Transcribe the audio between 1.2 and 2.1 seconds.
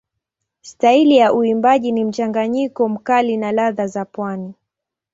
uimbaji ni